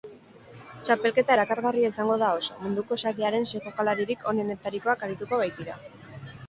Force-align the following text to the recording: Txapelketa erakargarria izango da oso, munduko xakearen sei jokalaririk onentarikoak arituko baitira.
Txapelketa 0.87 1.35
erakargarria 1.35 1.91
izango 1.93 2.15
da 2.23 2.31
oso, 2.39 2.57
munduko 2.65 2.99
xakearen 3.05 3.49
sei 3.53 3.65
jokalaririk 3.69 4.27
onentarikoak 4.35 5.07
arituko 5.11 5.43
baitira. 5.45 5.81